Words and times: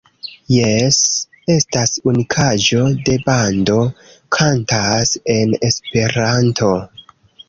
Jes, 0.51 0.95
estas 1.55 1.91
unikaĵo 2.11 2.85
se 2.93 3.17
bando 3.27 3.75
kantas 4.37 5.13
en 5.35 5.53
Esperanto. 5.69 6.71